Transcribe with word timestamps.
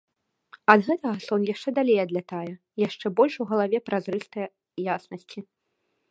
Ад 0.73 0.79
гэтага 0.85 1.17
сон 1.25 1.41
яшчэ 1.49 1.69
далей 1.79 1.99
адлятае, 2.05 2.49
яшчэ 2.87 3.07
больш 3.19 3.33
у 3.45 3.47
галаве 3.51 3.77
празрыстае 3.89 4.47
яснасці. 4.95 5.39